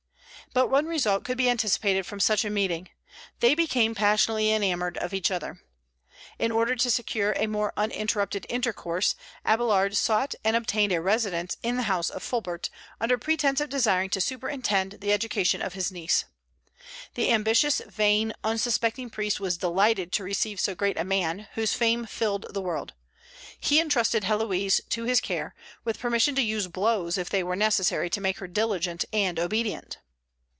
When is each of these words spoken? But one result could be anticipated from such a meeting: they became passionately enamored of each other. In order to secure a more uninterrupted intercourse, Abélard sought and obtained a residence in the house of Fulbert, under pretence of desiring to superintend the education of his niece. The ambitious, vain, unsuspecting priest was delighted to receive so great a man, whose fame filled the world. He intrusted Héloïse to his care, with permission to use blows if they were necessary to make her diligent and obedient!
But 0.53 0.69
one 0.69 0.85
result 0.85 1.23
could 1.23 1.37
be 1.37 1.49
anticipated 1.49 2.05
from 2.05 2.19
such 2.19 2.43
a 2.43 2.49
meeting: 2.49 2.89
they 3.39 3.55
became 3.55 3.95
passionately 3.95 4.51
enamored 4.51 4.97
of 4.97 5.13
each 5.13 5.31
other. 5.31 5.61
In 6.37 6.51
order 6.51 6.75
to 6.75 6.89
secure 6.91 7.31
a 7.37 7.47
more 7.47 7.71
uninterrupted 7.77 8.45
intercourse, 8.49 9.15
Abélard 9.45 9.95
sought 9.95 10.35
and 10.43 10.57
obtained 10.57 10.91
a 10.91 10.99
residence 10.99 11.55
in 11.63 11.77
the 11.77 11.83
house 11.83 12.09
of 12.09 12.21
Fulbert, 12.21 12.69
under 12.99 13.17
pretence 13.17 13.61
of 13.61 13.69
desiring 13.69 14.09
to 14.09 14.19
superintend 14.19 14.97
the 14.99 15.13
education 15.13 15.61
of 15.61 15.71
his 15.71 15.89
niece. 15.89 16.25
The 17.13 17.31
ambitious, 17.31 17.79
vain, 17.87 18.33
unsuspecting 18.43 19.09
priest 19.09 19.39
was 19.39 19.55
delighted 19.55 20.11
to 20.11 20.23
receive 20.25 20.59
so 20.59 20.75
great 20.75 20.97
a 20.99 21.05
man, 21.05 21.47
whose 21.53 21.75
fame 21.75 22.05
filled 22.05 22.53
the 22.53 22.61
world. 22.61 22.91
He 23.57 23.79
intrusted 23.79 24.23
Héloïse 24.23 24.81
to 24.89 25.05
his 25.05 25.21
care, 25.21 25.55
with 25.85 25.97
permission 26.01 26.35
to 26.35 26.41
use 26.41 26.67
blows 26.67 27.17
if 27.17 27.29
they 27.29 27.41
were 27.41 27.55
necessary 27.55 28.09
to 28.09 28.19
make 28.19 28.39
her 28.39 28.47
diligent 28.47 29.05
and 29.13 29.39
obedient! 29.39 29.99